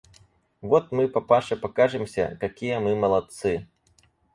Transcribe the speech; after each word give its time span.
Вот 0.61 0.91
мы 0.91 1.07
папаше 1.07 1.55
покажемся, 1.55 2.35
какие 2.41 2.79
мы 2.79 2.95
молодцы! 2.95 3.67